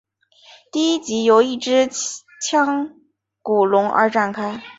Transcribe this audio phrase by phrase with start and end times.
[0.71, 1.87] 第一集由一只
[2.49, 2.95] 腔
[3.43, 4.59] 骨龙而展开。